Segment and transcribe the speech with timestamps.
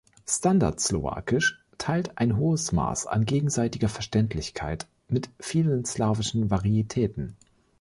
[0.27, 7.35] Standardslowakisch teilt ein hohes Maß an gegenseitiger Verständlichkeit mit vielen slawischen Varietäten.